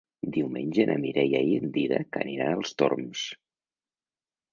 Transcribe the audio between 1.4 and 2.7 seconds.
i en Dídac aniran